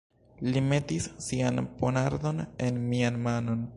Li 0.51 0.61
metis 0.69 1.05
sian 1.25 1.61
ponardon 1.81 2.43
en 2.69 2.81
mian 2.89 3.21
manon. 3.29 3.61